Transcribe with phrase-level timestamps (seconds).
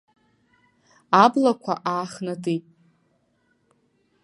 [1.23, 2.65] Аблақәа аахнатит.